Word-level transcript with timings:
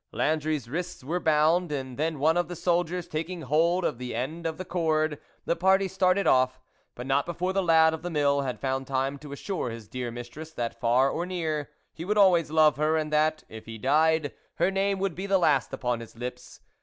Landry's 0.11 0.67
wrists 0.67 1.03
were 1.03 1.19
bound, 1.19 1.71
and 1.71 1.95
then 1.95 2.17
one 2.17 2.35
of 2.35 2.47
the 2.47 2.55
soldiers 2.55 3.07
taking 3.07 3.41
hold 3.43 3.85
of 3.85 3.99
the 3.99 4.15
end 4.15 4.47
of 4.47 4.57
the 4.57 4.65
cord, 4.65 5.19
the 5.45 5.55
party 5.55 5.87
started 5.87 6.25
off, 6.25 6.59
but 6.95 7.05
not 7.05 7.27
before 7.27 7.53
the 7.53 7.61
lad 7.61 7.93
of 7.93 8.01
the 8.01 8.09
mill 8.09 8.41
had 8.41 8.59
found 8.59 8.87
time 8.87 9.19
to 9.19 9.31
assure 9.31 9.69
his 9.69 9.87
dear 9.87 10.09
mistress, 10.09 10.49
that 10.53 10.79
far 10.79 11.07
or 11.11 11.27
near, 11.27 11.69
he 11.93 12.03
would 12.03 12.17
always 12.17 12.49
love 12.49 12.77
her, 12.77 12.97
and 12.97 13.13
that, 13.13 13.43
if 13.47 13.67
he 13.67 13.77
died, 13.77 14.31
her 14.55 14.71
name 14.71 14.97
would 14.97 15.13
be 15.13 15.27
the 15.27 15.37
last 15.37 15.71
upon 15.71 15.99
his 15.99 16.15
lips. 16.15 16.61